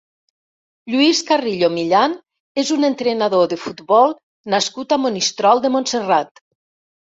Lluís 0.93 1.19
Carrillo 1.27 1.69
Millan 1.73 2.15
és 2.63 2.73
un 2.77 2.89
entrenador 2.89 3.45
de 3.53 3.61
futbol 3.67 4.17
nascut 4.57 4.99
a 4.99 5.01
Monistrol 5.05 5.65
de 5.69 5.75
Montserrat. 5.79 6.45